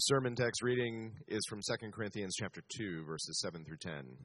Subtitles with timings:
[0.00, 4.16] The sermon text reading is from 2 Corinthians chapter 2 verses 7 through 10.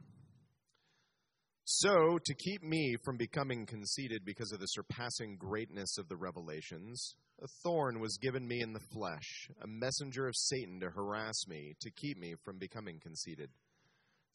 [1.66, 7.16] So, to keep me from becoming conceited because of the surpassing greatness of the revelations,
[7.44, 11.74] a thorn was given me in the flesh, a messenger of Satan to harass me,
[11.82, 13.50] to keep me from becoming conceited.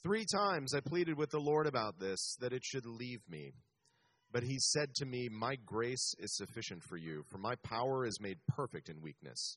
[0.03, 3.53] Three times I pleaded with the Lord about this, that it should leave me.
[4.31, 8.21] But he said to me, My grace is sufficient for you, for my power is
[8.21, 9.57] made perfect in weakness.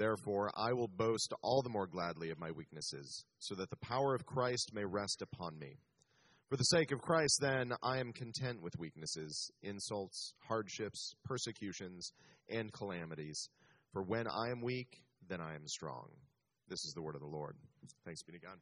[0.00, 4.14] Therefore, I will boast all the more gladly of my weaknesses, so that the power
[4.14, 5.76] of Christ may rest upon me.
[6.48, 12.14] For the sake of Christ, then, I am content with weaknesses, insults, hardships, persecutions,
[12.48, 13.50] and calamities.
[13.92, 16.08] For when I am weak, then I am strong.
[16.66, 17.56] This is the word of the Lord.
[18.06, 18.56] Thanks be to God.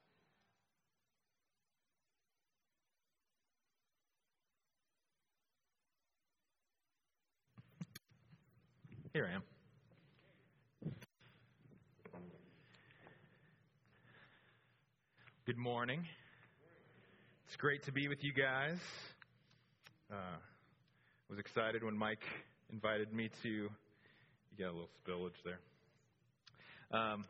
[9.12, 9.42] Here I am.
[15.48, 16.04] Good morning.
[17.46, 18.77] It's great to be with you guys.
[20.12, 20.36] Uh,
[21.30, 22.22] was excited when Mike
[22.70, 23.48] invited me to.
[23.48, 23.70] You
[24.58, 27.00] got a little spillage there.
[27.00, 27.24] Um,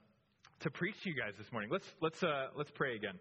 [0.58, 1.70] to preach to you guys this morning.
[1.70, 3.20] Let's let's uh, let's pray again.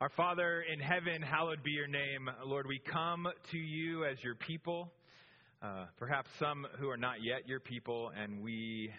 [0.00, 2.28] Our Father in heaven, hallowed be your name.
[2.44, 4.92] Lord, we come to you as your people.
[5.62, 8.92] Uh, perhaps some who are not yet your people, and we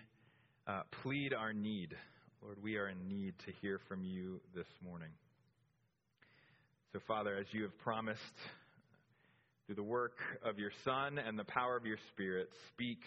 [0.67, 1.93] uh, plead our need.
[2.43, 5.11] Lord, we are in need to hear from you this morning.
[6.91, 8.19] So, Father, as you have promised
[9.65, 12.99] through the work of your Son and the power of your Spirit, speak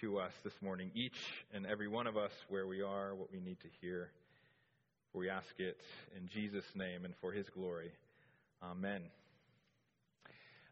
[0.00, 1.18] to us this morning, each
[1.52, 4.10] and every one of us, where we are, what we need to hear.
[5.12, 5.76] For we ask it
[6.16, 7.92] in Jesus' name and for his glory.
[8.62, 9.02] Amen.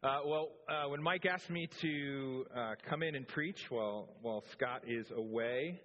[0.02, 4.42] Uh, well, uh, when Mike asked me to uh, come in and preach while, while
[4.52, 5.78] Scott is away,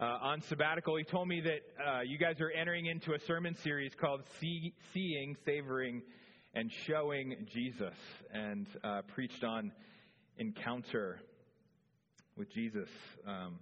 [0.00, 3.56] uh, on sabbatical, he told me that uh, you guys are entering into a sermon
[3.64, 6.02] series called See, Seeing, Savoring,
[6.54, 7.94] and Showing Jesus,
[8.32, 9.72] and uh, preached on
[10.36, 11.20] encounter
[12.36, 12.88] with Jesus.
[13.26, 13.58] Um,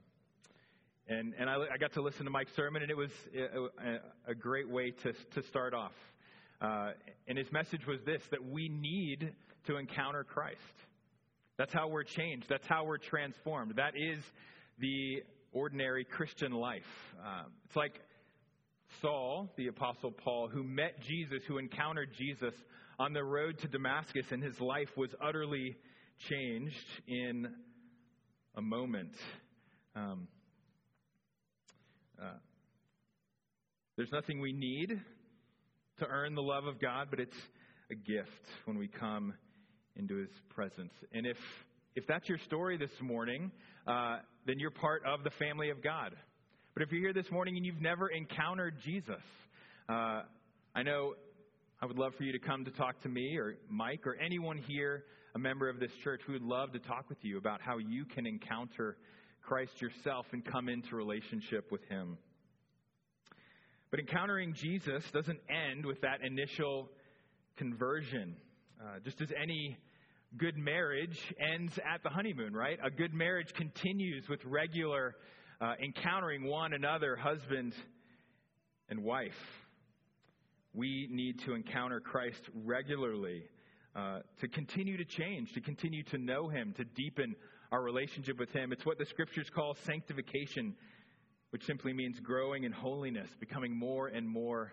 [1.09, 4.35] and and I, I, got to listen to Mike's sermon, and it was a, a
[4.35, 5.95] great way to, to start off.
[6.61, 6.91] Uh,
[7.29, 9.33] and his message was this that we need
[9.69, 10.61] to encounter Christ.
[11.57, 13.77] That's how we're changed, that's how we're transformed.
[13.77, 14.23] That is
[14.79, 15.23] the
[15.57, 16.83] ordinary Christian life.
[17.19, 18.01] Um, it's like
[19.01, 22.53] Saul, the Apostle Paul, who met Jesus, who encountered Jesus
[22.99, 25.77] on the road to Damascus, and his life was utterly
[26.29, 26.77] changed
[27.09, 27.49] in
[28.55, 29.13] a moment.
[29.95, 30.29] Um,
[32.23, 32.39] uh,
[33.97, 35.01] there's nothing we need
[35.99, 37.37] to earn the love of God, but it's
[37.91, 39.33] a gift when we come
[39.97, 40.93] into His presence.
[41.13, 41.39] And if
[41.95, 43.51] if that's your story this morning,
[43.87, 46.15] uh, then you're part of the family of God.
[46.75, 49.23] But if you're here this morning and you've never encountered Jesus,
[49.89, 50.23] uh,
[50.75, 51.15] I know
[51.83, 54.59] I would love for you to come to talk to me or Mike or anyone
[54.59, 56.21] here, a member of this church.
[56.29, 58.97] We would love to talk with you about how you can encounter
[59.43, 62.19] Christ yourself and come into relationship with Him.
[63.91, 66.89] But encountering Jesus doesn't end with that initial
[67.57, 68.37] conversion.
[68.81, 69.77] Uh, just as any
[70.37, 72.79] good marriage ends at the honeymoon, right?
[72.85, 75.17] A good marriage continues with regular
[75.61, 77.73] uh, encountering one another, husband
[78.89, 79.33] and wife.
[80.75, 83.45] We need to encounter Christ regularly
[83.95, 87.35] uh, to continue to change, to continue to know Him, to deepen
[87.73, 88.73] our relationship with Him.
[88.73, 90.75] It's what the scriptures call sanctification,
[91.51, 94.73] which simply means growing in holiness, becoming more and more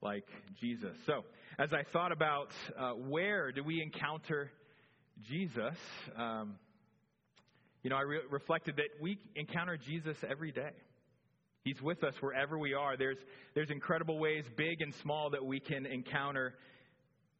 [0.00, 0.24] like
[0.58, 0.96] Jesus.
[1.06, 1.24] So,
[1.58, 4.50] as I thought about uh, where do we encounter
[5.28, 5.76] Jesus,
[6.16, 6.54] um,
[7.82, 10.70] you know, I re- reflected that we encounter Jesus every day.
[11.64, 12.96] He's with us wherever we are.
[12.96, 13.18] There's,
[13.54, 16.54] there's incredible ways, big and small, that we can encounter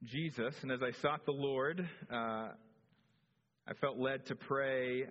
[0.04, 0.54] Jesus.
[0.62, 5.06] And as I sought the Lord, uh, I felt led to pray,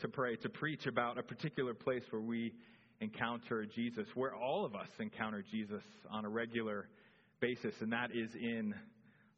[0.00, 2.54] to pray, to preach about a particular place where we
[3.00, 6.88] encounter Jesus, where all of us encounter Jesus on a regular
[7.40, 8.74] basis, and that is in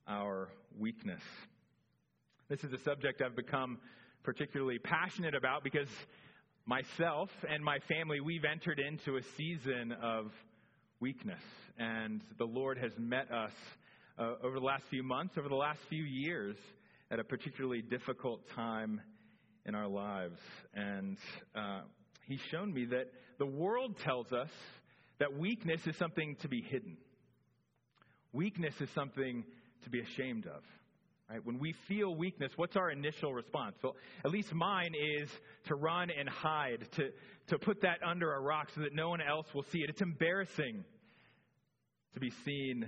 [0.06, 0.48] our
[0.78, 1.22] weakness.
[2.48, 3.76] This is a subject I've become
[4.24, 5.88] particularly passionate about because
[6.64, 10.32] myself and my family, we've entered into a season of
[10.98, 11.42] weakness.
[11.78, 13.52] And the Lord has met us
[14.18, 16.56] uh, over the last few months, over the last few years,
[17.10, 19.02] at a particularly difficult time
[19.66, 20.40] in our lives.
[20.72, 21.18] And
[21.54, 21.82] uh,
[22.24, 24.48] He's shown me that the world tells us
[25.18, 26.96] that weakness is something to be hidden,
[28.32, 29.44] weakness is something
[29.84, 30.62] to be ashamed of.
[31.30, 31.44] Right?
[31.44, 33.76] When we feel weakness, what's our initial response?
[33.82, 35.28] Well, at least mine is
[35.66, 37.10] to run and hide, to,
[37.48, 39.90] to put that under a rock so that no one else will see it.
[39.90, 40.84] It's embarrassing
[42.14, 42.86] to be seen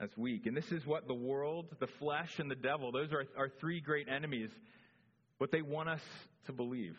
[0.00, 0.46] as weak.
[0.46, 3.80] And this is what the world, the flesh, and the devil, those are our three
[3.80, 4.50] great enemies,
[5.38, 6.02] what they want us
[6.46, 6.96] to believe.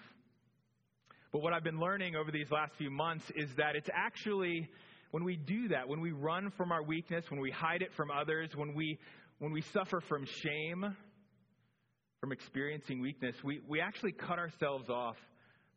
[1.33, 4.69] But what I've been learning over these last few months is that it's actually
[5.11, 8.09] when we do that, when we run from our weakness, when we hide it from
[8.11, 8.97] others, when we
[9.39, 10.95] when we suffer from shame,
[12.21, 15.17] from experiencing weakness, we, we actually cut ourselves off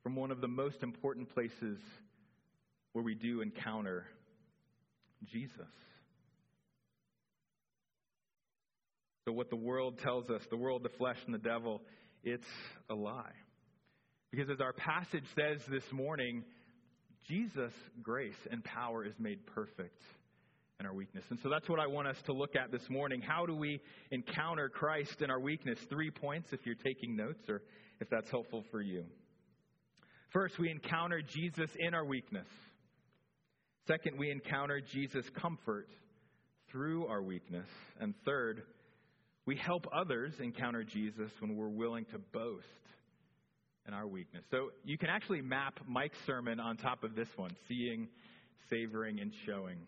[0.02, 1.78] from one of the most important places
[2.92, 4.06] where we do encounter
[5.30, 5.68] Jesus.
[9.26, 11.82] So, what the world tells us, the world, the flesh, and the devil,
[12.24, 12.46] it's
[12.88, 13.32] a lie.
[14.30, 16.44] Because as our passage says this morning,
[17.28, 17.72] Jesus'
[18.02, 20.02] grace and power is made perfect
[20.80, 21.24] in our weakness.
[21.28, 23.20] And so that's what I want us to look at this morning.
[23.20, 23.80] How do we
[24.10, 25.78] encounter Christ in our weakness?
[25.90, 27.62] Three points if you're taking notes or
[28.00, 29.04] if that's helpful for you.
[30.30, 32.46] First, we encounter Jesus in our weakness.
[33.86, 35.88] Second, we encounter Jesus' comfort
[36.70, 37.66] through our weakness.
[38.00, 38.62] And third,
[39.44, 42.66] we help others encounter Jesus when we're willing to boast
[43.86, 44.44] in our weakness.
[44.50, 48.08] So you can actually map Mike's sermon on top of this one seeing,
[48.70, 49.78] savoring, and showing.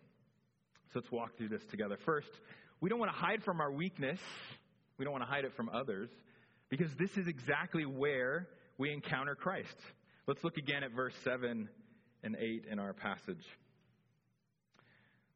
[0.91, 1.97] So let's walk through this together.
[2.05, 2.29] First,
[2.81, 4.19] we don't want to hide from our weakness,
[4.97, 6.09] we don't want to hide it from others,
[6.69, 8.47] because this is exactly where
[8.77, 9.77] we encounter Christ.
[10.27, 11.69] Let's look again at verse 7
[12.23, 13.45] and 8 in our passage.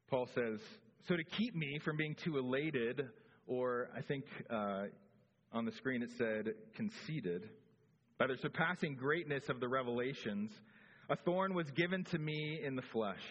[0.08, 0.60] Paul says,
[1.06, 3.08] So to keep me from being too elated,
[3.46, 4.84] or I think uh,
[5.52, 7.48] on the screen it said conceited,
[8.18, 10.50] by the surpassing greatness of the revelations,
[11.08, 13.22] a thorn was given to me in the flesh,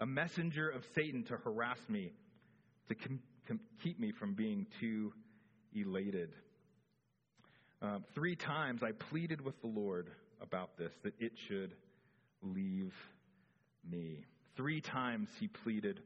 [0.00, 2.12] a messenger of Satan to harass me,
[2.88, 5.12] to com- com- keep me from being too
[5.74, 6.30] elated.
[7.82, 10.10] Uh, three times I pleaded with the Lord
[10.40, 11.74] about this, that it should
[12.42, 12.92] leave
[13.88, 14.24] me.
[14.56, 16.00] Three times he pleaded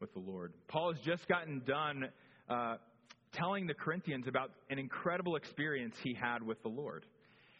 [0.00, 0.52] with the Lord.
[0.68, 2.08] Paul has just gotten done
[2.48, 2.76] uh,
[3.32, 7.04] telling the Corinthians about an incredible experience he had with the Lord.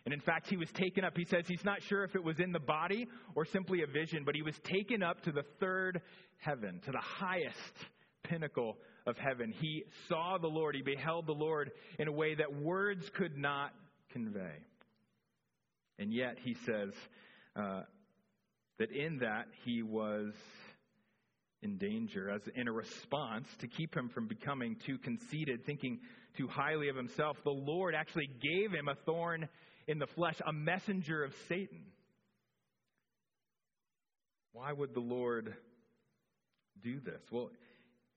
[0.04, 1.16] And in fact, he was taken up.
[1.16, 4.24] He says he's not sure if it was in the body or simply a vision,
[4.24, 6.00] but he was taken up to the third
[6.38, 7.86] heaven, to the highest
[8.24, 9.52] pinnacle of heaven.
[9.52, 13.72] He saw the Lord, he beheld the Lord in a way that words could not
[14.10, 14.58] convey.
[15.98, 16.92] And yet, he says
[17.54, 17.82] uh,
[18.78, 20.32] that in that he was
[21.62, 26.00] in danger, as in a response to keep him from becoming too conceited, thinking
[26.36, 27.36] too highly of himself.
[27.44, 29.48] The Lord actually gave him a thorn
[29.86, 31.82] in the flesh, a messenger of Satan.
[34.52, 35.54] Why would the Lord
[36.82, 37.20] do this?
[37.30, 37.50] Well,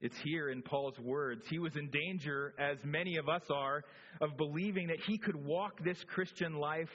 [0.01, 1.45] it's here in Paul's words.
[1.49, 3.83] He was in danger, as many of us are,
[4.21, 6.89] of believing that he could walk this Christian life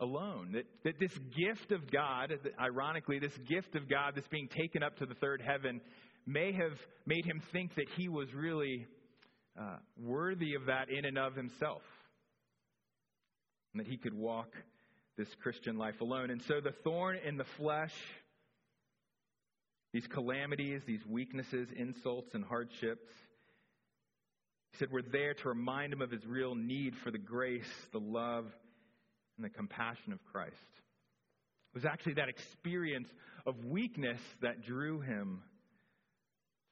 [0.00, 0.52] alone.
[0.52, 4.96] That, that this gift of God, ironically, this gift of God that's being taken up
[4.98, 5.80] to the third heaven,
[6.26, 6.72] may have
[7.06, 8.86] made him think that he was really
[9.60, 11.82] uh, worthy of that in and of himself
[13.76, 14.54] and that he could walk
[15.18, 16.30] this Christian life alone.
[16.30, 17.92] And so the thorn in the flesh,
[19.92, 23.12] these calamities, these weaknesses, insults, and hardships,
[24.72, 28.00] he said, were there to remind him of his real need for the grace, the
[28.00, 28.46] love,
[29.36, 30.54] and the compassion of Christ.
[30.54, 33.08] It was actually that experience
[33.44, 35.42] of weakness that drew him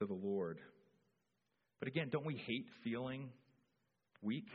[0.01, 0.59] to the Lord.
[1.81, 3.29] But again, don't we hate feeling
[4.23, 4.49] weak?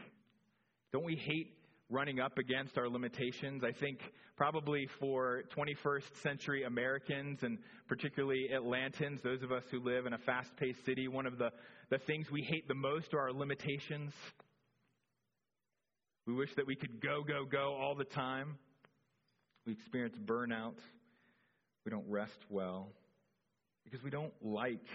[0.91, 1.59] Don't we hate
[1.89, 3.63] running up against our limitations.
[3.63, 4.00] I think
[4.38, 10.17] probably for 21st century Americans and particularly Atlantans, those of us who live in a
[10.19, 11.50] fast paced city, one of the,
[11.89, 14.13] the things we hate the most are our limitations.
[16.27, 18.58] We wish that we could go, go, go all the time.
[19.65, 20.75] We experience burnout.
[21.86, 22.89] We don't rest well
[23.84, 24.86] because we don't like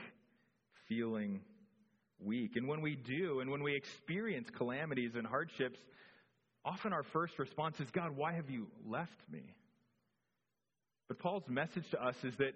[0.88, 1.40] feeling
[2.20, 2.52] weak.
[2.54, 5.80] And when we do, and when we experience calamities and hardships,
[6.64, 9.42] often our first response is, God, why have you left me?
[11.08, 12.52] But Paul's message to us is that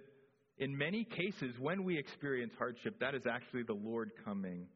[0.58, 4.66] in many cases, when we experience hardship, that is actually the Lord coming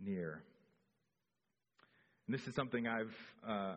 [0.00, 0.42] near.
[2.26, 3.14] And this is something I've
[3.46, 3.74] uh,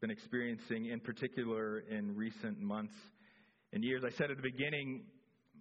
[0.00, 2.94] been experiencing in particular in recent months
[3.72, 4.02] and years.
[4.04, 5.02] I said at the beginning,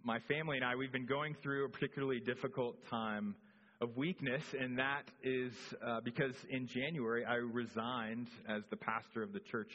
[0.03, 3.35] my family and I, we've been going through a particularly difficult time
[3.79, 5.53] of weakness, and that is
[5.85, 9.69] uh, because in January I resigned as the pastor of the church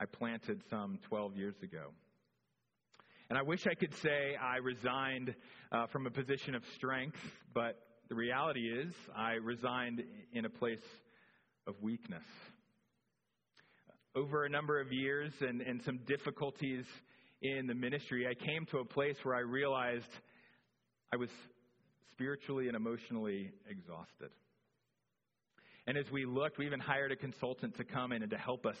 [0.00, 1.90] I planted some 12 years ago.
[3.28, 5.34] And I wish I could say I resigned
[5.72, 7.18] uh, from a position of strength,
[7.54, 7.76] but
[8.08, 10.02] the reality is, I resigned
[10.32, 10.82] in a place
[11.66, 12.24] of weakness.
[14.16, 16.84] Over a number of years and, and some difficulties
[17.42, 20.10] in the ministry, I came to a place where I realized
[21.12, 21.30] I was
[22.20, 24.28] spiritually and emotionally exhausted.
[25.86, 28.66] And as we looked, we even hired a consultant to come in and to help
[28.66, 28.76] us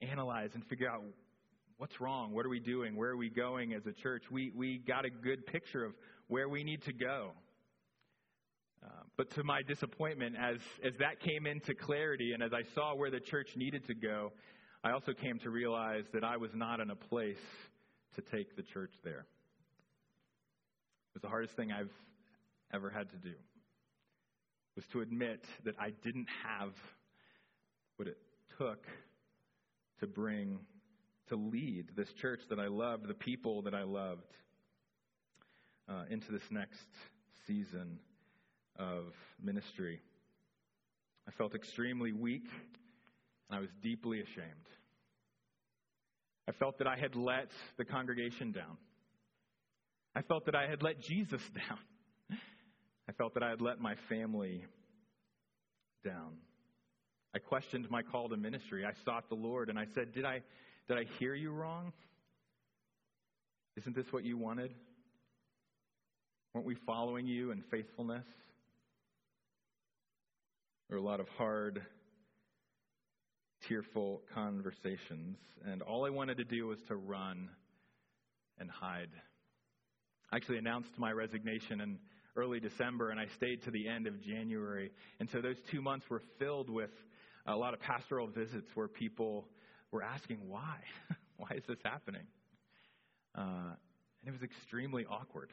[0.00, 1.02] analyze and figure out
[1.78, 4.22] what's wrong, what are we doing, where are we going as a church.
[4.30, 5.92] We, we got a good picture of
[6.28, 7.32] where we need to go.
[8.84, 12.94] Uh, but to my disappointment, as, as that came into clarity and as I saw
[12.94, 14.30] where the church needed to go,
[14.84, 17.36] I also came to realize that I was not in a place
[18.14, 19.26] to take the church there.
[21.10, 21.90] It was the hardest thing I've
[22.72, 23.34] ever had to do.
[24.76, 26.72] Was to admit that I didn't have
[27.96, 28.18] what it
[28.58, 28.86] took
[30.00, 30.58] to bring,
[31.28, 34.32] to lead this church that I loved, the people that I loved,
[35.88, 36.86] uh, into this next
[37.46, 37.98] season
[38.78, 39.04] of
[39.42, 40.00] ministry.
[41.26, 42.48] I felt extremely weak,
[43.48, 44.68] and I was deeply ashamed.
[46.48, 48.78] I felt that I had let the congregation down.
[50.14, 51.78] I felt that I had let Jesus down.
[53.08, 54.64] I felt that I had let my family
[56.04, 56.34] down.
[57.34, 58.84] I questioned my call to ministry.
[58.84, 60.42] I sought the Lord and I said, Did I,
[60.88, 61.92] did I hear you wrong?
[63.76, 64.74] Isn't this what you wanted?
[66.52, 68.24] Weren't we following you in faithfulness?
[70.88, 71.82] There were a lot of hard,
[73.68, 77.50] tearful conversations, and all I wanted to do was to run
[78.58, 79.10] and hide.
[80.32, 81.98] I actually announced my resignation in
[82.38, 84.92] early December, and I stayed to the end of January.
[85.18, 86.90] And so those two months were filled with
[87.46, 89.48] a lot of pastoral visits where people
[89.90, 90.76] were asking, why?
[91.36, 92.26] why is this happening?
[93.36, 93.74] Uh,
[94.24, 95.50] and it was extremely awkward.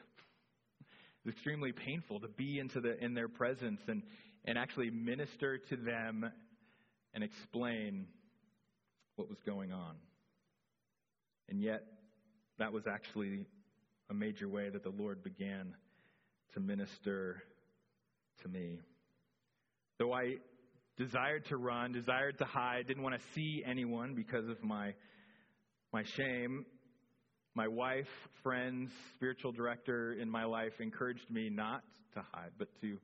[0.80, 4.04] It was extremely painful to be into the, in their presence and,
[4.46, 6.30] and actually minister to them
[7.15, 8.06] and explain
[9.15, 9.96] what was going on.
[11.50, 11.84] And yet,
[12.60, 13.46] that was actually
[14.10, 15.74] a major way that the Lord began
[16.56, 17.44] to minister
[18.42, 18.80] to me.
[20.00, 20.38] Though I
[20.98, 24.94] desired to run, desired to hide, didn't want to see anyone because of my,
[25.92, 26.66] my shame,
[27.56, 28.08] my wife,
[28.42, 31.84] friends, spiritual director in my life encouraged me not
[32.14, 32.98] to hide, but to,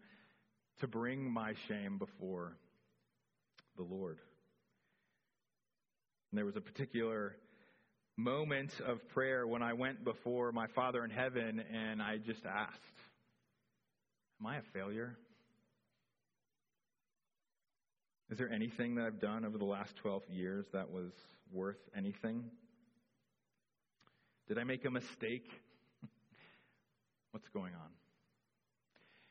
[0.80, 2.58] to bring my shame before
[3.78, 4.20] the Lord.
[6.32, 7.36] And there was a particular
[8.18, 12.80] moment of prayer when I went before my Father in heaven and I just asked,
[14.42, 15.16] Am I a failure?
[18.32, 21.12] Is there anything that I've done over the last 12 years that was
[21.52, 22.46] worth anything?
[24.48, 25.46] Did I make a mistake?
[27.32, 27.90] What's going on?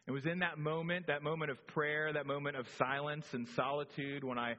[0.06, 4.22] It was in that moment, that moment of prayer, that moment of silence and solitude,
[4.22, 4.54] when I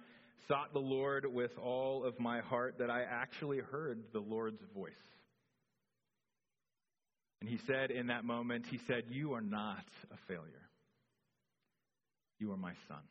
[0.50, 4.92] sought the Lord with all of my heart, that I actually heard the Lord's voice.
[7.42, 10.70] And he said in that moment, He said, You are not a failure.
[12.40, 13.02] You are my son.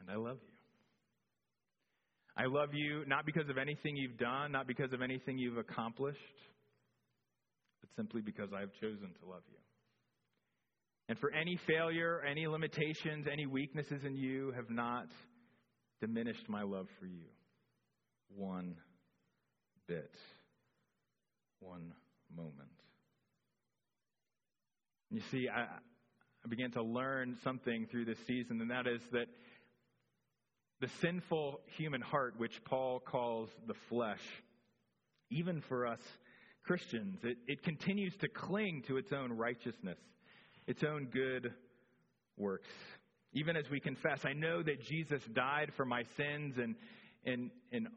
[0.00, 0.54] And I love you.
[2.36, 6.18] I love you not because of anything you've done, not because of anything you've accomplished,
[7.80, 9.58] but simply because I have chosen to love you.
[11.08, 15.06] And for any failure, any limitations, any weaknesses in you have not
[16.00, 17.24] diminished my love for you
[18.36, 18.76] one
[19.88, 20.14] bit,
[21.60, 21.92] one
[22.34, 22.70] moment.
[25.10, 29.26] You see, I, I began to learn something through this season, and that is that
[30.80, 34.20] the sinful human heart, which Paul calls the flesh,
[35.30, 36.00] even for us
[36.64, 39.98] Christians, it, it continues to cling to its own righteousness,
[40.66, 41.52] its own good
[42.36, 42.68] works.
[43.32, 46.74] Even as we confess, I know that Jesus died for my sins and,
[47.24, 47.88] and, and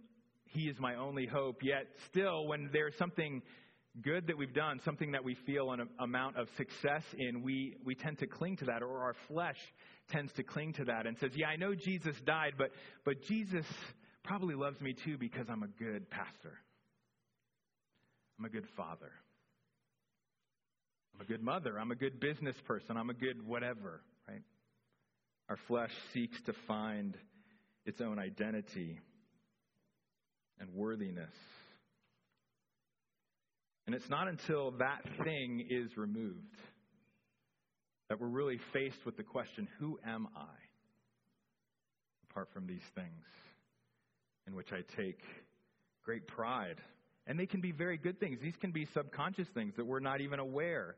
[0.46, 1.64] he is my only hope.
[1.64, 3.42] Yet, still, when there's something
[4.00, 7.96] good that we've done, something that we feel an amount of success in, we, we
[7.96, 9.58] tend to cling to that, or our flesh
[10.10, 12.72] tends to cling to that and says, Yeah, I know Jesus died, but,
[13.04, 13.66] but Jesus
[14.24, 16.54] probably loves me too because I'm a good pastor.
[18.40, 19.12] I'm a good father.
[21.14, 21.78] I'm a good mother.
[21.80, 22.98] I'm a good business person.
[22.98, 24.42] I'm a good whatever, right?
[25.50, 27.18] Our flesh seeks to find
[27.86, 29.00] its own identity
[30.60, 31.30] and worthiness.
[33.92, 36.56] And it's not until that thing is removed
[38.08, 40.48] that we're really faced with the question who am I?
[42.30, 43.26] Apart from these things
[44.48, 45.20] in which I take
[46.06, 46.78] great pride.
[47.28, 48.40] And they can be very good things.
[48.42, 50.96] These can be subconscious things that we're not even aware.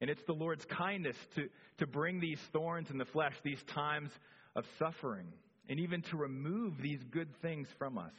[0.00, 1.48] And it's the Lord's kindness to,
[1.78, 4.10] to bring these thorns in the flesh, these times
[4.54, 5.26] of suffering,
[5.68, 8.14] and even to remove these good things from us,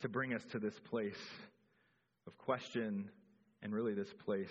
[0.00, 1.12] to bring us to this place
[2.26, 3.10] of question
[3.62, 4.46] and really this place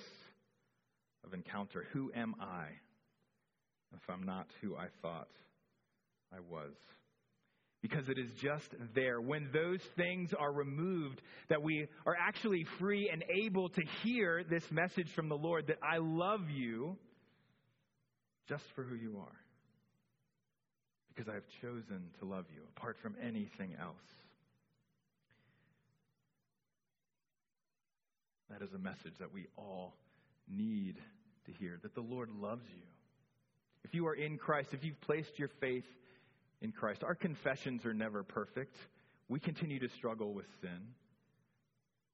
[1.26, 1.86] of encounter.
[1.94, 2.66] Who am I
[3.94, 5.30] if I'm not who I thought
[6.32, 6.74] I was?
[7.82, 13.10] Because it is just there, when those things are removed, that we are actually free
[13.12, 16.96] and able to hear this message from the Lord that I love you
[18.48, 19.36] just for who you are.
[21.14, 23.98] Because I have chosen to love you apart from anything else.
[28.54, 29.96] That is a message that we all
[30.48, 30.98] need
[31.46, 32.84] to hear that the Lord loves you.
[33.84, 35.88] If you are in Christ, if you've placed your faith
[36.62, 38.76] in Christ, our confessions are never perfect.
[39.28, 40.94] We continue to struggle with sin.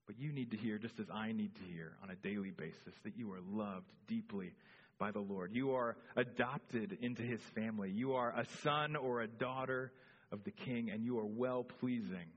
[0.08, 2.94] But you need to hear, just as I need to hear on a daily basis,
[3.04, 4.54] that you are loved deeply
[4.98, 5.52] by the Lord.
[5.54, 7.92] You are adopted into his family.
[7.92, 9.92] You are a son or a daughter
[10.32, 12.32] of the king, and you are well pleasing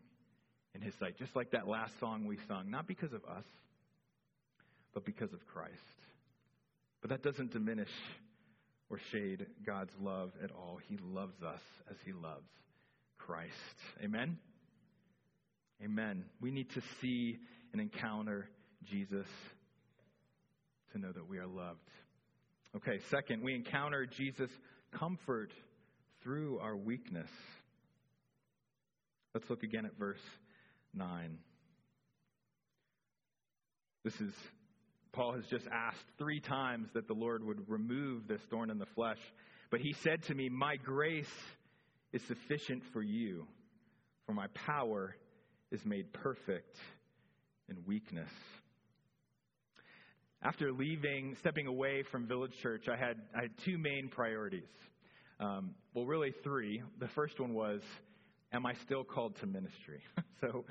[0.75, 1.18] in his sight.
[1.18, 3.44] Just like that last song we sung, not because of us,
[4.94, 5.72] but because of Christ.
[7.00, 7.90] But that doesn't diminish
[8.90, 10.78] or shade God's love at all.
[10.88, 12.49] He loves us as he loves
[13.18, 13.52] Christ.
[14.02, 14.38] Amen?
[15.82, 16.25] Amen.
[16.40, 17.38] We need to see
[17.72, 18.49] and encounter
[18.84, 19.26] Jesus
[20.92, 21.80] to know that we are loved.
[22.76, 24.50] Okay, second, we encounter Jesus'
[24.99, 25.52] comfort
[26.22, 27.28] through our weakness.
[29.34, 30.20] Let's look again at verse
[30.94, 31.38] 9.
[34.04, 34.32] This is
[35.12, 38.87] Paul has just asked three times that the Lord would remove this thorn in the
[38.87, 39.19] flesh.
[39.71, 41.33] But he said to me, My grace
[42.12, 43.47] is sufficient for you,
[44.26, 45.16] for my power
[45.71, 46.76] is made perfect
[47.69, 48.31] in weakness.
[50.42, 54.69] After leaving, stepping away from Village Church, I had, I had two main priorities.
[55.38, 56.83] Um, well, really three.
[56.99, 57.81] The first one was,
[58.52, 60.02] Am I still called to ministry?
[60.40, 60.64] so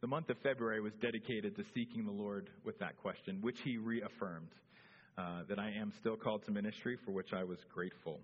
[0.00, 3.78] the month of February was dedicated to seeking the Lord with that question, which he
[3.78, 4.50] reaffirmed
[5.16, 8.20] uh, that I am still called to ministry, for which I was grateful.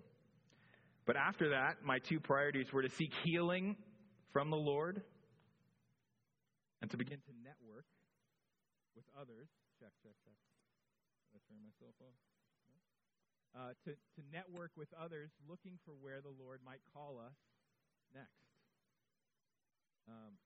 [1.05, 3.75] But after that, my two priorities were to seek healing
[4.31, 5.01] from the Lord
[6.81, 7.85] and to begin to network
[8.95, 9.49] with others.
[9.79, 10.37] Check, check, check.
[11.31, 12.19] Did I turn myself off?
[13.53, 17.37] Uh, to, to network with others looking for where the Lord might call us
[18.13, 18.41] next.
[20.09, 20.37] Um,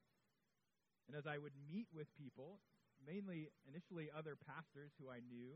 [1.07, 2.59] and as I would meet with people,
[3.05, 5.55] mainly initially other pastors who I knew,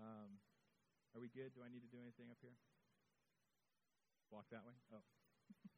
[0.00, 0.40] um,
[1.14, 1.52] are we good?
[1.54, 2.56] Do I need to do anything up here?
[4.32, 4.72] Walk that way?
[4.94, 5.02] Oh.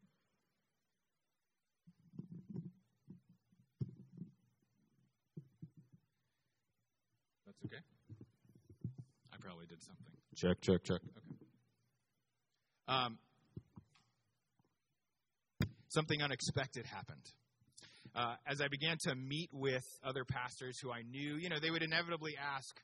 [7.47, 7.83] That's okay.
[9.33, 10.15] I probably did something.
[10.37, 11.01] Check, check, check.
[11.03, 11.21] Okay.
[12.87, 13.19] Um,
[15.89, 17.33] something unexpected happened
[18.15, 21.71] uh, as I began to meet with other pastors who I knew, you know, they
[21.71, 22.77] would inevitably ask,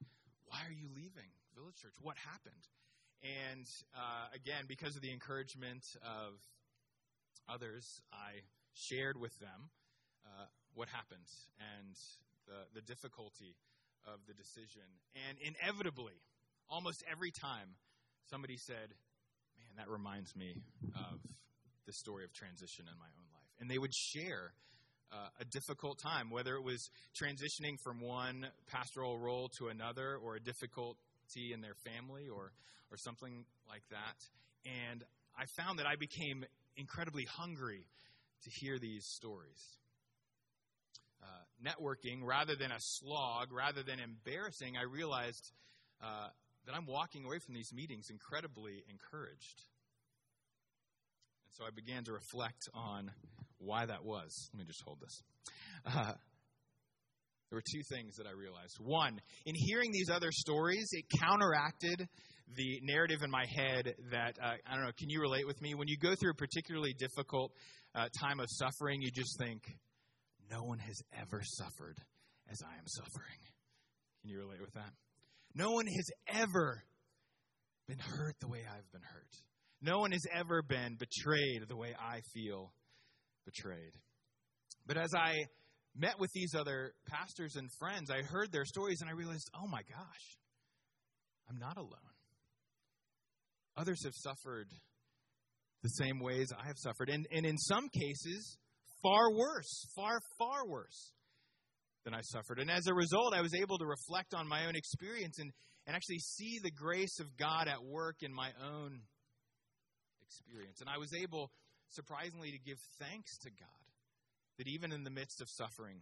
[0.46, 1.94] Why are you leaving Village Church?
[2.00, 2.64] What happened?
[3.22, 6.38] And uh, again, because of the encouragement of
[7.48, 9.68] others, I shared with them
[10.24, 11.26] uh, what happened
[11.58, 11.94] and
[12.46, 13.56] the, the difficulty
[14.06, 14.86] of the decision.
[15.28, 16.16] And inevitably,
[16.70, 17.76] almost every time,
[18.30, 18.94] somebody said,
[19.58, 20.62] Man, that reminds me
[20.94, 21.20] of
[21.86, 23.50] the story of transition in my own life.
[23.60, 24.54] And they would share
[25.12, 26.90] uh, a difficult time, whether it was
[27.21, 32.53] transitioning from one pastoral role to another, or a difficulty in their family, or
[32.90, 34.16] or something like that.
[34.90, 35.05] And
[35.37, 36.44] I found that I became
[36.77, 37.87] incredibly hungry
[38.44, 39.62] to hear these stories.
[41.23, 41.27] Uh,
[41.62, 45.53] networking, rather than a slog, rather than embarrassing, I realized
[46.03, 46.29] uh,
[46.66, 49.62] that I'm walking away from these meetings incredibly encouraged.
[51.44, 53.11] And so I began to reflect on
[53.59, 54.51] why that was.
[54.53, 55.23] Let me just hold this.
[55.87, 56.12] Uh,
[57.51, 58.77] there were two things that I realized.
[58.79, 62.07] One, in hearing these other stories, it counteracted
[62.57, 65.75] the narrative in my head that, uh, I don't know, can you relate with me?
[65.75, 67.53] When you go through a particularly difficult
[67.94, 69.62] uh, time of suffering, you just think,
[70.51, 71.99] no one has ever suffered
[72.51, 73.40] as I am suffering.
[74.23, 74.92] Can you relate with that?
[75.55, 76.83] No one has ever
[77.87, 79.29] been hurt the way I've been hurt.
[79.81, 82.73] No one has ever been betrayed the way I feel
[83.48, 83.92] betrayed.
[84.87, 85.34] But as I
[85.96, 89.66] met with these other pastors and friends, I heard their stories and I realized, oh
[89.68, 90.38] my gosh,
[91.48, 92.14] I'm not alone.
[93.76, 94.68] Others have suffered
[95.82, 98.58] the same ways I have suffered, and, and in some cases,
[99.02, 101.12] far worse, far, far worse
[102.04, 102.58] than I suffered.
[102.58, 105.52] And as a result, I was able to reflect on my own experience and,
[105.87, 109.00] and actually see the grace of God at work in my own
[110.26, 110.80] experience.
[110.80, 111.50] And I was able,
[111.90, 113.68] surprisingly, to give thanks to God
[114.59, 116.01] that even in the midst of suffering,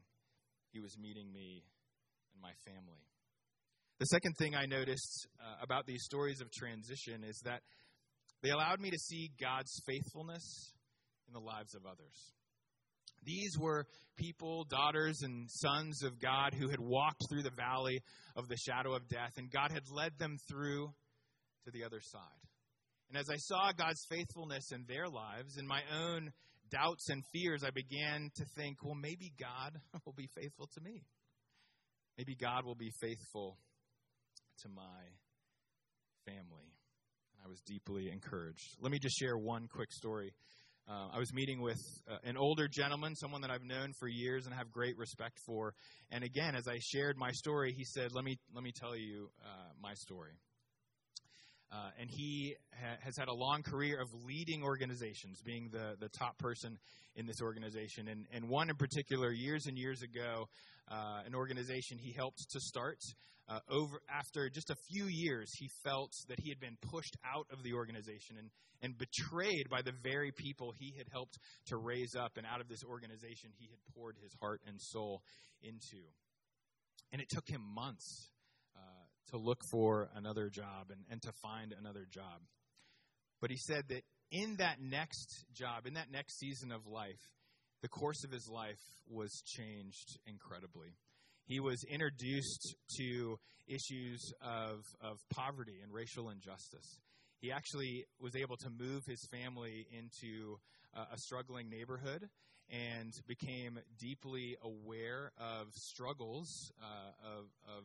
[0.72, 1.64] He was meeting me
[2.33, 3.05] and my family.
[3.99, 7.62] The second thing I noticed uh, about these stories of transition is that
[8.42, 10.75] they allowed me to see God's faithfulness
[11.27, 12.33] in the lives of others.
[13.25, 18.01] These were people, daughters, and sons of God who had walked through the valley
[18.37, 20.92] of the shadow of death, and God had led them through
[21.64, 22.45] to the other side.
[23.09, 26.31] And as I saw God's faithfulness in their lives, in my own
[26.71, 31.05] doubts and fears, I began to think, well, maybe God will be faithful to me.
[32.19, 33.59] Maybe God will be faithful
[34.62, 35.05] to my
[36.25, 36.73] family.
[37.35, 38.77] And I was deeply encouraged.
[38.81, 40.33] Let me just share one quick story.
[40.88, 44.47] Uh, I was meeting with uh, an older gentleman, someone that I've known for years
[44.47, 45.75] and have great respect for.
[46.12, 49.29] And again, as I shared my story, he said, "Let me let me tell you
[49.45, 50.38] uh, my story."
[51.72, 56.09] Uh, and he ha- has had a long career of leading organizations, being the, the
[56.11, 56.79] top person
[57.16, 58.09] in this organization.
[58.09, 60.48] And, and one in particular, years and years ago,
[60.90, 62.98] uh, an organization he helped to start.
[63.48, 67.46] Uh, over after just a few years, he felt that he had been pushed out
[67.52, 68.50] of the organization and,
[68.83, 72.33] and betrayed by the very people he had helped to raise up.
[72.37, 75.22] And out of this organization, he had poured his heart and soul
[75.62, 76.02] into.
[77.12, 78.31] And it took him months
[79.30, 82.40] to look for another job and, and to find another job.
[83.40, 87.20] But he said that in that next job, in that next season of life,
[87.82, 90.96] the course of his life was changed incredibly.
[91.44, 96.98] He was introduced to issues of, of poverty and racial injustice.
[97.40, 100.58] He actually was able to move his family into
[100.94, 102.28] a struggling neighborhood
[102.70, 107.84] and became deeply aware of struggles uh, of, of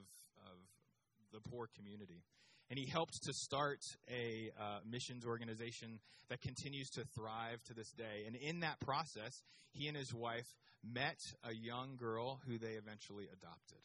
[1.32, 2.24] the poor community.
[2.70, 7.92] And he helped to start a uh, missions organization that continues to thrive to this
[7.92, 8.24] day.
[8.26, 10.48] And in that process, he and his wife
[10.82, 13.80] met a young girl who they eventually adopted.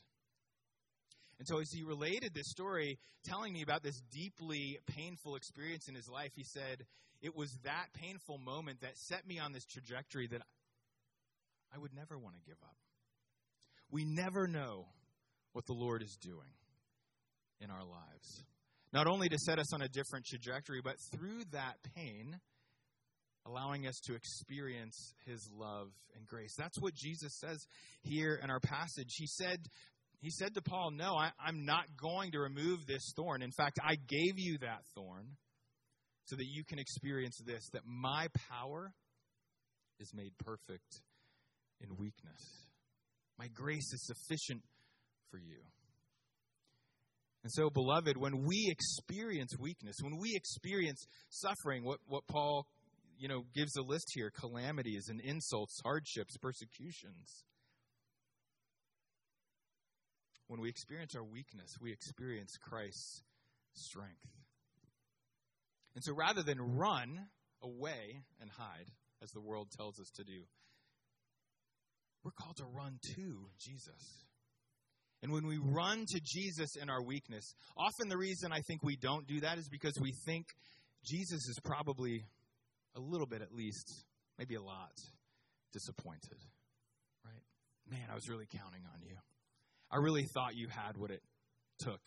[1.39, 5.95] And so, as he related this story, telling me about this deeply painful experience in
[5.95, 6.87] his life, he said,
[7.21, 10.43] It was that painful moment that set me on this trajectory that
[11.75, 12.77] I would never want to give up.
[13.91, 14.87] We never know
[15.53, 16.55] what the Lord is doing
[17.61, 18.45] in our lives.
[18.93, 22.39] Not only to set us on a different trajectory, but through that pain,
[23.47, 26.55] allowing us to experience his love and grace.
[26.59, 27.59] That's what Jesus says
[28.03, 29.15] here in our passage.
[29.17, 29.59] He said,
[30.21, 33.43] he said to Paul, No, I, I'm not going to remove this thorn.
[33.43, 35.37] In fact, I gave you that thorn
[36.25, 38.93] so that you can experience this, that my power
[40.01, 41.01] is made perfect
[41.81, 42.71] in weakness.
[43.39, 44.63] My grace is sufficient
[45.31, 45.59] for you.
[47.47, 52.67] And so, beloved, when we experience weakness, when we experience suffering, what, what Paul
[53.21, 57.45] you know gives a list here calamities and insults, hardships, persecutions.
[60.49, 63.23] When we experience our weakness, we experience Christ's
[63.75, 64.27] strength.
[65.95, 67.29] And so rather than run
[67.63, 68.91] away and hide,
[69.23, 70.43] as the world tells us to do,
[72.25, 74.26] we're called to run to Jesus.
[75.27, 78.97] And when we run to Jesus in our weakness, often the reason I think we
[78.97, 80.47] don't do that is because we think
[81.05, 82.25] Jesus is probably
[82.95, 84.05] a little bit at least,
[84.39, 84.93] maybe a lot,
[85.73, 86.39] disappointed.
[87.25, 87.43] Right?
[87.91, 89.17] Man, I was really counting on you.
[89.91, 91.23] I really thought you had what it
[91.81, 92.03] took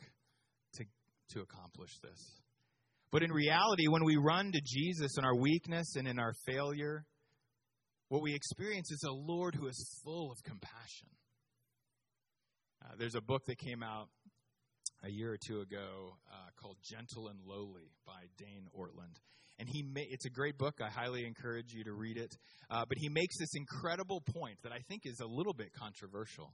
[0.75, 0.85] to,
[1.31, 2.39] to accomplish this.
[3.11, 7.03] But in reality, when we run to Jesus in our weakness and in our failure,
[8.07, 11.09] what we experience is a Lord who is full of compassion
[12.83, 14.09] uh, there's a book that came out
[15.03, 19.17] a year or two ago uh, called Gentle and Lowly by Dane Ortlund.
[19.57, 20.75] And he ma- it's a great book.
[20.81, 22.35] I highly encourage you to read it.
[22.69, 26.53] Uh, but he makes this incredible point that I think is a little bit controversial.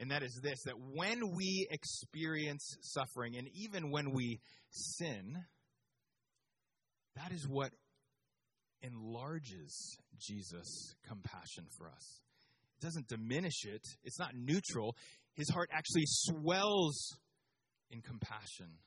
[0.00, 5.36] And that is this that when we experience suffering, and even when we sin,
[7.16, 7.70] that is what
[8.82, 12.20] enlarges Jesus' compassion for us.
[12.78, 14.96] It doesn't diminish it, it's not neutral
[15.34, 17.16] his heart actually swells
[17.90, 18.78] in compassion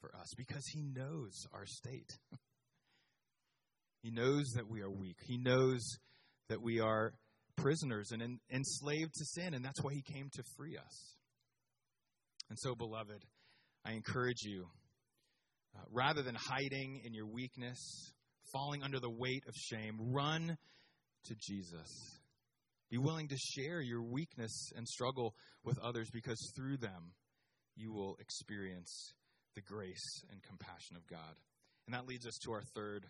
[0.00, 2.18] for us because he knows our state.
[4.02, 5.18] he knows that we are weak.
[5.24, 5.98] He knows
[6.48, 7.12] that we are
[7.56, 11.16] prisoners and enslaved to sin, and that's why he came to free us.
[12.48, 13.24] And so, beloved,
[13.84, 14.66] I encourage you,
[15.76, 18.12] uh, rather than hiding in your weakness,
[18.52, 20.56] falling under the weight of shame, run
[21.26, 22.19] to Jesus.
[22.90, 27.12] Be willing to share your weakness and struggle with others because through them
[27.76, 29.12] you will experience
[29.54, 31.36] the grace and compassion of God.
[31.86, 33.06] And that leads us to our third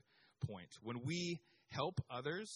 [0.46, 0.68] point.
[0.82, 1.40] When we
[1.70, 2.50] help others,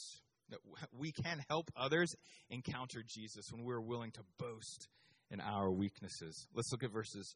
[0.51, 0.59] that
[0.97, 2.15] we can help others
[2.51, 4.89] encounter Jesus when we're willing to boast
[5.31, 6.47] in our weaknesses.
[6.55, 7.35] Let's look at verses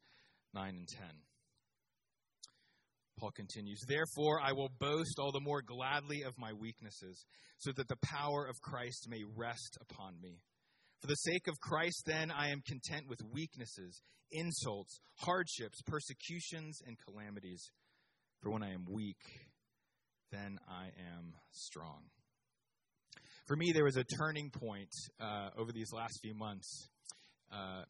[0.55, 0.98] 9 and 10.
[3.18, 7.24] Paul continues, Therefore, I will boast all the more gladly of my weaknesses,
[7.59, 10.40] so that the power of Christ may rest upon me.
[11.00, 14.00] For the sake of Christ, then, I am content with weaknesses,
[14.33, 17.70] insults, hardships, persecutions, and calamities.
[18.40, 19.20] For when I am weak,
[20.31, 22.02] then I am strong.
[23.46, 26.88] For me, there was a turning point uh, over these last few months
[27.52, 27.83] uh,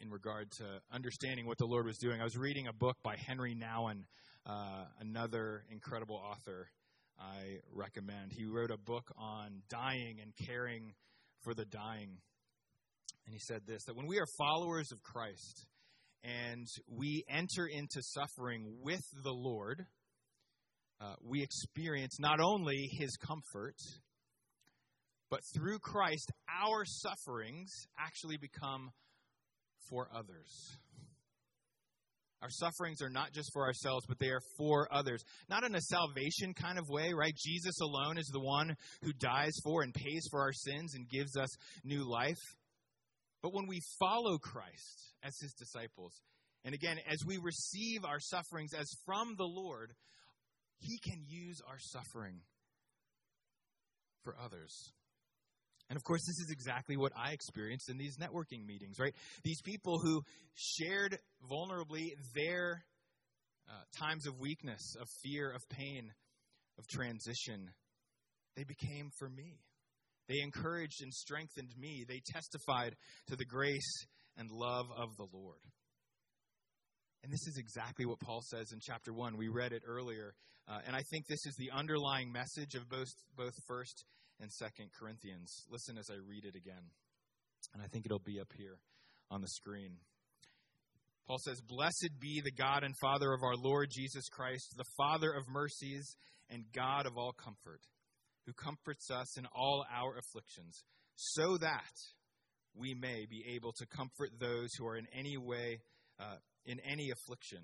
[0.00, 2.20] in regard to understanding what the Lord was doing.
[2.20, 4.04] I was reading a book by Henri Nouwen,
[4.46, 6.68] uh, another incredible author
[7.18, 8.32] I recommend.
[8.32, 10.92] He wrote a book on dying and caring
[11.42, 12.18] for the dying.
[13.26, 15.66] And he said this that when we are followers of Christ
[16.22, 19.86] and we enter into suffering with the Lord,
[21.00, 23.76] uh, we experience not only his comfort,
[25.30, 26.30] but through Christ,
[26.64, 28.90] our sufferings actually become
[29.88, 30.78] for others.
[32.44, 35.24] Our sufferings are not just for ourselves, but they are for others.
[35.48, 37.34] Not in a salvation kind of way, right?
[37.34, 41.38] Jesus alone is the one who dies for and pays for our sins and gives
[41.38, 41.48] us
[41.84, 42.36] new life.
[43.42, 46.12] But when we follow Christ as his disciples,
[46.66, 49.94] and again, as we receive our sufferings as from the Lord,
[50.80, 52.40] he can use our suffering
[54.22, 54.92] for others.
[55.90, 59.14] And of course, this is exactly what I experienced in these networking meetings, right?
[59.42, 60.22] These people who
[60.54, 61.18] shared
[61.50, 62.84] vulnerably their
[63.68, 66.10] uh, times of weakness, of fear, of pain,
[66.78, 67.70] of transition,
[68.56, 69.58] they became for me.
[70.28, 72.04] They encouraged and strengthened me.
[72.08, 72.96] They testified
[73.28, 74.06] to the grace
[74.38, 75.60] and love of the Lord.
[77.22, 79.36] And this is exactly what Paul says in chapter 1.
[79.36, 80.34] We read it earlier.
[80.66, 84.04] Uh, and I think this is the underlying message of both, both 1st
[84.40, 85.64] and 2nd Corinthians.
[85.70, 86.90] Listen as I read it again.
[87.72, 88.78] And I think it'll be up here
[89.30, 89.96] on the screen.
[91.26, 95.32] Paul says, Blessed be the God and Father of our Lord Jesus Christ, the Father
[95.32, 96.16] of mercies
[96.50, 97.80] and God of all comfort,
[98.46, 100.84] who comforts us in all our afflictions,
[101.16, 101.94] so that
[102.74, 105.80] we may be able to comfort those who are in any way,
[106.20, 107.62] uh, in any affliction,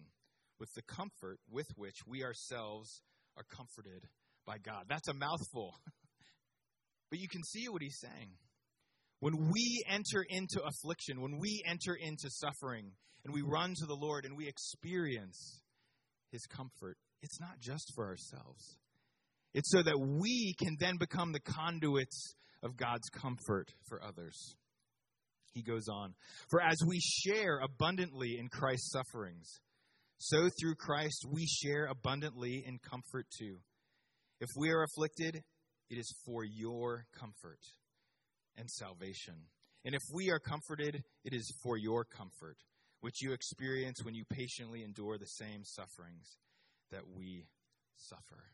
[0.59, 3.03] with the comfort with which we ourselves
[3.37, 4.09] are comforted
[4.47, 4.85] by God.
[4.89, 5.75] That's a mouthful.
[7.11, 8.31] But you can see what he's saying.
[9.19, 12.93] When we enter into affliction, when we enter into suffering,
[13.25, 15.61] and we run to the Lord and we experience
[16.31, 18.79] his comfort, it's not just for ourselves.
[19.53, 24.55] It's so that we can then become the conduits of God's comfort for others.
[25.53, 26.15] He goes on,
[26.49, 29.61] For as we share abundantly in Christ's sufferings,
[30.19, 33.57] so through Christ we share abundantly in comfort too.
[34.41, 35.43] If we are afflicted,
[35.91, 37.61] it is for your comfort
[38.57, 39.35] and salvation.
[39.85, 42.57] And if we are comforted, it is for your comfort,
[43.01, 46.39] which you experience when you patiently endure the same sufferings
[46.93, 47.47] that we
[47.97, 48.45] suffer.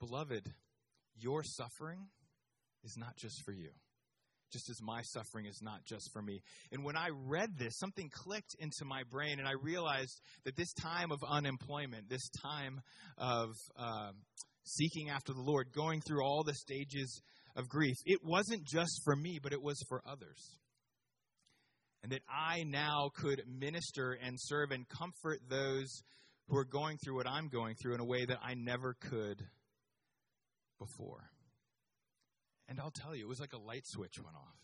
[0.00, 0.52] Beloved,
[1.16, 2.06] your suffering
[2.84, 3.70] is not just for you,
[4.52, 6.40] just as my suffering is not just for me.
[6.72, 10.72] And when I read this, something clicked into my brain, and I realized that this
[10.74, 12.80] time of unemployment, this time
[13.18, 13.50] of.
[13.76, 14.12] Uh,
[14.64, 17.20] seeking after the Lord, going through all the stages
[17.54, 17.96] of grief.
[18.04, 20.58] It wasn't just for me, but it was for others.
[22.02, 26.02] And that I now could minister and serve and comfort those
[26.48, 29.42] who are going through what I'm going through in a way that I never could
[30.78, 31.30] before.
[32.68, 34.56] And I'll tell you, it was like a light switch went off.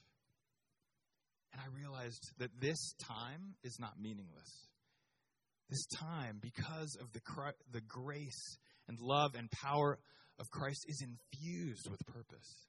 [1.52, 4.68] And I realized that this time is not meaningless.
[5.68, 7.20] This time, because of the,
[7.72, 8.58] the grace
[8.90, 9.98] and love and power
[10.40, 12.66] of Christ is infused with purpose.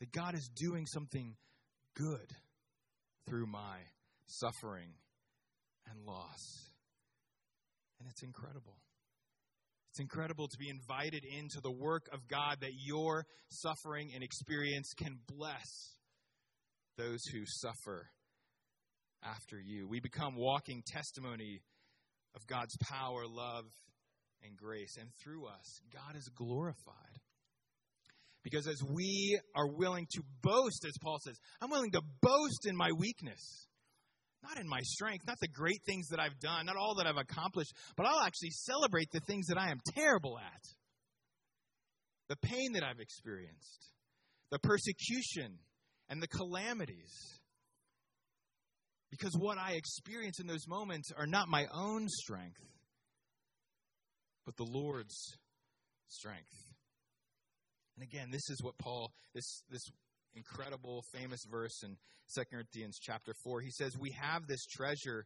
[0.00, 1.34] That God is doing something
[1.96, 2.30] good
[3.26, 3.78] through my
[4.26, 4.90] suffering
[5.90, 6.70] and loss.
[7.98, 8.76] And it's incredible.
[9.92, 14.92] It's incredible to be invited into the work of God that your suffering and experience
[14.96, 15.96] can bless
[16.96, 18.10] those who suffer
[19.24, 19.88] after you.
[19.88, 21.62] We become walking testimony
[22.36, 23.64] of God's power, love,
[24.44, 24.96] and grace.
[24.98, 26.94] And through us, God is glorified.
[28.42, 32.76] Because as we are willing to boast, as Paul says, I'm willing to boast in
[32.76, 33.66] my weakness.
[34.42, 37.18] Not in my strength, not the great things that I've done, not all that I've
[37.18, 40.62] accomplished, but I'll actually celebrate the things that I am terrible at.
[42.28, 43.92] The pain that I've experienced,
[44.50, 45.58] the persecution,
[46.08, 47.40] and the calamities.
[49.10, 52.62] Because what I experience in those moments are not my own strength,
[54.50, 55.38] but the Lord's
[56.08, 56.66] strength.
[57.96, 59.82] And again, this is what Paul, this, this
[60.34, 61.96] incredible, famous verse in
[62.34, 65.24] 2 Corinthians chapter 4, he says, We have this treasure,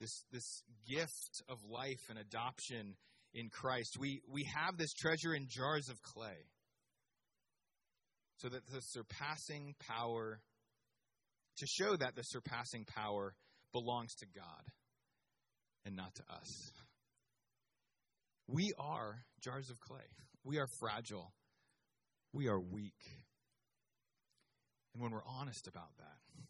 [0.00, 2.96] this, this gift of life and adoption
[3.32, 3.96] in Christ.
[3.98, 6.48] We, we have this treasure in jars of clay
[8.36, 10.40] so that the surpassing power,
[11.58, 13.34] to show that the surpassing power
[13.72, 14.64] belongs to God
[15.86, 16.72] and not to us.
[18.46, 20.04] We are jars of clay.
[20.44, 21.32] We are fragile.
[22.32, 22.92] We are weak.
[24.92, 26.44] And when we're honest about that,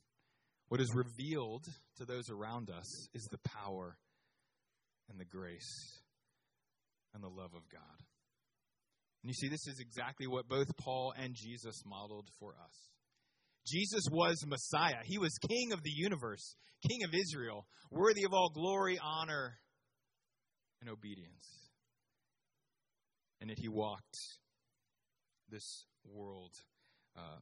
[0.68, 1.66] what is revealed
[1.98, 3.96] to those around us is the power
[5.08, 6.00] and the grace
[7.14, 8.02] and the love of God.
[9.22, 12.90] And you see, this is exactly what both Paul and Jesus modeled for us.
[13.66, 15.00] Jesus was Messiah.
[15.04, 19.54] He was King of the universe, King of Israel, worthy of all glory, honor,
[20.80, 21.63] and obedience.
[23.44, 24.16] And yet he walked
[25.50, 26.52] this world
[27.14, 27.40] uh,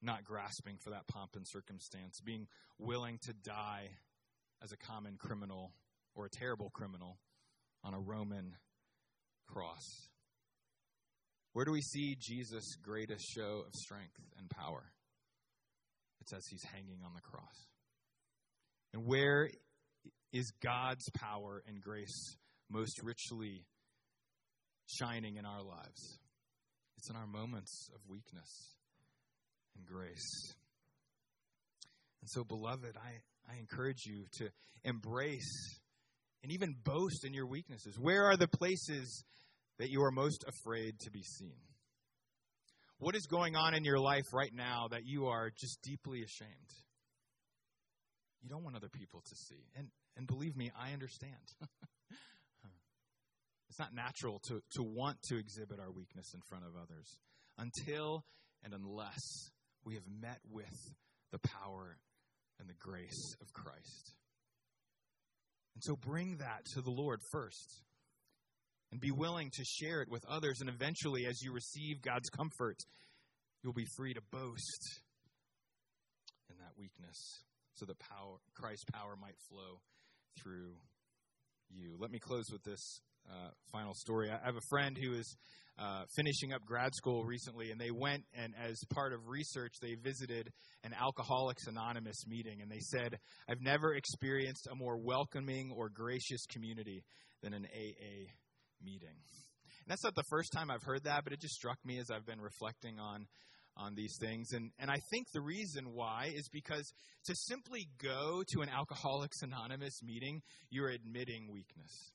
[0.00, 2.46] not grasping for that pomp and circumstance, being
[2.78, 3.88] willing to die
[4.62, 5.72] as a common criminal
[6.14, 7.18] or a terrible criminal
[7.82, 8.54] on a Roman
[9.48, 9.82] cross.
[11.52, 14.84] Where do we see Jesus' greatest show of strength and power?
[16.20, 17.66] It says he's hanging on the cross.
[18.94, 19.50] And where
[20.32, 22.36] is God's power and grace
[22.70, 23.64] most richly
[24.88, 26.18] shining in our lives?
[26.96, 28.74] It's in our moments of weakness
[29.76, 30.54] and grace.
[32.20, 34.48] And so, beloved, I, I encourage you to
[34.84, 35.78] embrace
[36.42, 37.98] and even boast in your weaknesses.
[37.98, 39.24] Where are the places
[39.78, 41.60] that you are most afraid to be seen?
[42.98, 46.50] What is going on in your life right now that you are just deeply ashamed?
[48.42, 49.64] You don't want other people to see.
[49.76, 51.34] And, and believe me, I understand.
[53.68, 57.18] it's not natural to, to want to exhibit our weakness in front of others
[57.58, 58.24] until
[58.64, 59.50] and unless
[59.84, 60.94] we have met with
[61.32, 61.98] the power
[62.58, 64.14] and the grace of Christ.
[65.74, 67.82] And so bring that to the Lord first
[68.90, 70.60] and be willing to share it with others.
[70.60, 72.78] And eventually, as you receive God's comfort,
[73.62, 75.00] you'll be free to boast
[76.50, 77.42] in that weakness
[77.74, 79.80] so that power, Christ's power might flow
[80.42, 80.74] through
[81.70, 81.96] you.
[81.98, 83.00] Let me close with this
[83.30, 84.30] uh, final story.
[84.30, 85.36] I have a friend who is
[85.78, 89.94] uh, finishing up grad school recently, and they went and, as part of research, they
[89.94, 90.50] visited
[90.82, 96.44] an Alcoholics Anonymous meeting, and they said, "I've never experienced a more welcoming or gracious
[96.46, 97.04] community
[97.42, 98.32] than an AA
[98.82, 101.98] meeting." And that's not the first time I've heard that, but it just struck me
[101.98, 103.26] as I've been reflecting on
[103.78, 104.52] on these things.
[104.52, 106.92] And, and I think the reason why is because
[107.26, 112.10] to simply go to an Alcoholics Anonymous meeting, you're admitting weakness.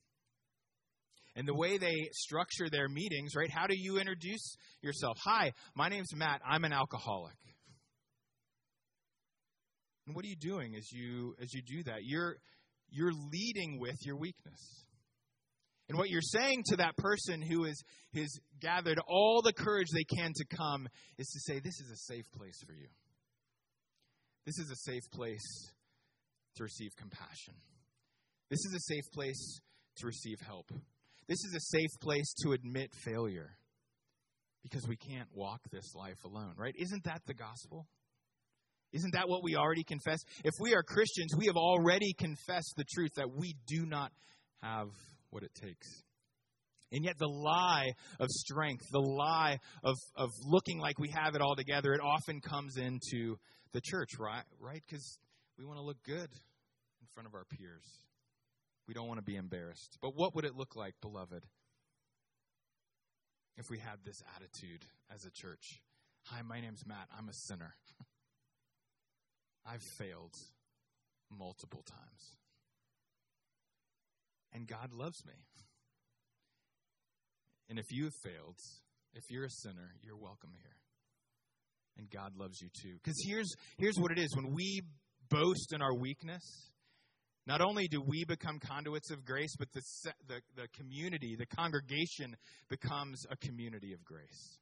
[1.36, 3.50] And the way they structure their meetings, right?
[3.50, 5.18] How do you introduce yourself?
[5.26, 6.42] Hi, my name's Matt.
[6.48, 7.34] I'm an alcoholic.
[10.06, 12.00] And what are you doing as you as you do that?
[12.04, 12.36] You're
[12.90, 14.84] you're leading with your weakness.
[15.90, 17.82] And what you're saying to that person who is
[18.16, 22.14] has gathered all the courage they can to come is to say, This is a
[22.14, 22.88] safe place for you.
[24.46, 25.72] This is a safe place
[26.56, 27.56] to receive compassion.
[28.50, 29.60] This is a safe place
[29.98, 30.72] to receive help.
[31.28, 33.56] This is a safe place to admit failure
[34.64, 36.74] because we can't walk this life alone, right?
[36.78, 37.88] Isn't that the gospel?
[38.94, 40.20] Isn't that what we already confess?
[40.44, 44.12] If we are Christians, we have already confessed the truth that we do not
[44.62, 44.88] have
[45.32, 45.88] what it takes.
[46.92, 51.42] And yet, the lie of strength, the lie of, of looking like we have it
[51.42, 53.38] all together, it often comes into
[53.74, 54.44] the church, right?
[54.60, 54.82] Right?
[54.88, 55.18] Because
[55.58, 57.84] we want to look good in front of our peers.
[58.88, 59.98] We don't want to be embarrassed.
[60.02, 61.46] But what would it look like, beloved,
[63.58, 65.82] if we had this attitude as a church?
[66.26, 67.08] Hi, my name's Matt.
[67.18, 67.76] I'm a sinner.
[69.66, 70.36] I've failed
[71.30, 72.38] multiple times.
[74.54, 75.34] And God loves me.
[77.70, 78.58] And if you have failed,
[79.14, 80.76] if you're a sinner, you're welcome here.
[81.98, 82.96] And God loves you too.
[82.96, 84.82] Because here's, here's what it is when we
[85.30, 86.72] boast in our weakness,
[87.46, 89.82] not only do we become conduits of grace, but the,
[90.28, 92.36] the, the community, the congregation
[92.70, 94.58] becomes a community of grace.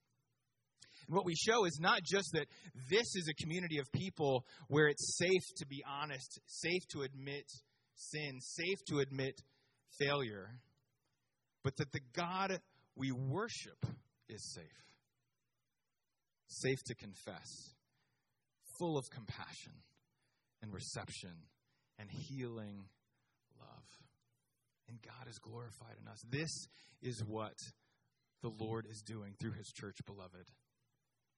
[1.08, 2.48] And what we show is not just that
[2.90, 7.46] this is a community of people where it's safe to be honest, safe to admit
[7.96, 9.40] sin, safe to admit
[10.00, 10.50] failure,
[11.64, 12.60] but that the God
[12.96, 13.86] we worship
[14.30, 14.66] is safe.
[16.48, 17.74] Safe to confess,
[18.78, 19.72] full of compassion
[20.62, 21.32] and reception
[22.02, 22.86] and healing
[23.60, 23.86] love.
[24.90, 26.20] And God is glorified in us.
[26.30, 26.68] This
[27.02, 27.54] is what
[28.42, 30.50] the Lord is doing through his church, beloved.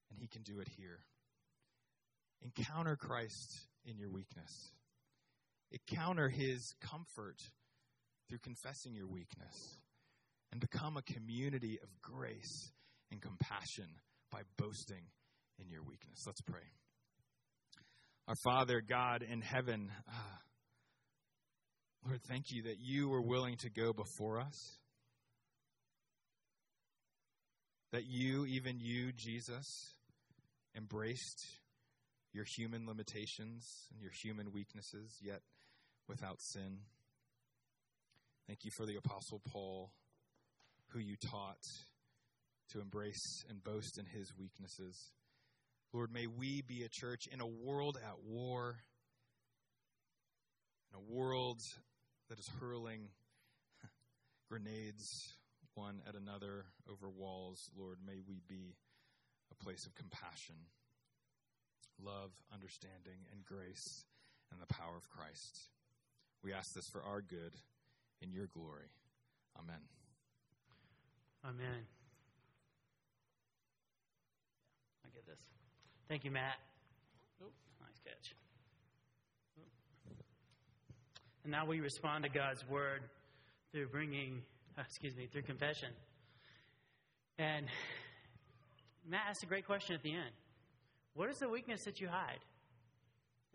[0.10, 1.00] And he can do it here.
[2.42, 4.72] Encounter Christ in your weakness.
[5.72, 7.38] Encounter his comfort
[8.30, 9.78] through confessing your weakness.
[10.52, 12.72] And become a community of grace
[13.12, 13.88] and compassion
[14.32, 15.04] by boasting
[15.60, 16.24] in your weakness.
[16.26, 16.62] Let's pray.
[18.28, 20.12] Our Father, God in heaven, uh,
[22.06, 24.78] Lord, thank you that you were willing to go before us.
[27.94, 29.96] That you, even you, Jesus,
[30.76, 31.46] embraced
[32.34, 35.42] your human limitations and your human weaknesses, yet
[36.10, 36.80] without sin.
[38.48, 39.92] Thank you for the Apostle Paul,
[40.90, 41.64] who you taught
[42.72, 45.12] to embrace and boast in his weaknesses.
[45.94, 48.80] Lord, may we be a church in a world at war,
[50.92, 51.62] in a world
[52.34, 53.10] that is hurling
[54.50, 55.34] grenades
[55.76, 57.70] one at another over walls.
[57.78, 58.74] Lord, may we be
[59.52, 60.56] a place of compassion,
[62.04, 64.06] love, understanding, and grace,
[64.52, 65.60] and the power of Christ.
[66.44, 67.54] We ask this for our good
[68.20, 68.90] in your glory.
[69.60, 69.82] Amen.
[71.46, 71.86] Amen.
[75.06, 75.38] I get this.
[76.08, 76.58] Thank you, Matt.
[77.44, 78.34] Oh, nice catch.
[81.44, 83.02] And now we respond to God's word
[83.72, 84.42] through bringing,
[84.78, 85.90] uh, excuse me, through confession.
[87.38, 87.68] And
[89.08, 90.32] Matt asked a great question at the end.
[91.16, 92.40] What is the weakness that you hide?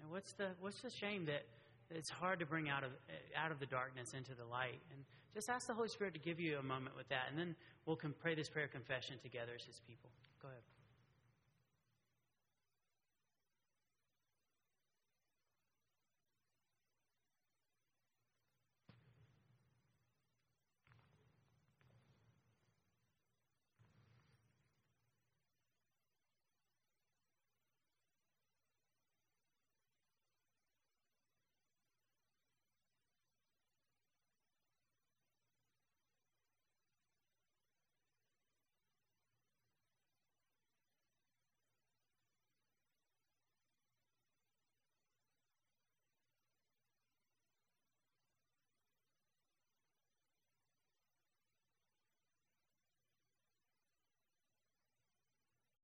[0.01, 1.45] And what's the what's the shame that
[1.91, 2.91] it's hard to bring out of
[3.37, 4.81] out of the darkness into the light?
[4.93, 7.55] And just ask the Holy Spirit to give you a moment with that, and then
[7.87, 10.11] we'll pray this prayer confession together as His people.